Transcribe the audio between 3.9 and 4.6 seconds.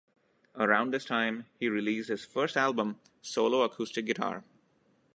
Guitar".